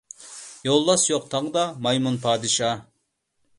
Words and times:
يولۋاس 0.67 1.03
يوق 1.09 1.27
تاغدا 1.35 1.67
مايمۇن 1.89 2.19
پادىشاھ. 2.27 2.83